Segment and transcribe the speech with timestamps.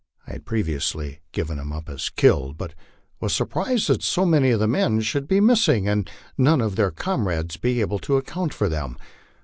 [0.25, 2.73] I had previously given him up as killed, but
[3.19, 6.89] was surprised that so many of the men should be missing, and none of their
[6.89, 8.97] comrades be able te account for them.